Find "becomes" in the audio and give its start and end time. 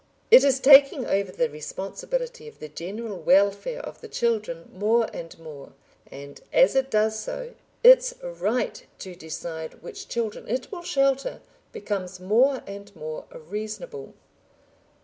11.71-12.19